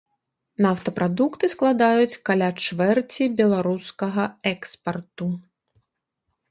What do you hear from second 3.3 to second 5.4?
беларускага экспарту.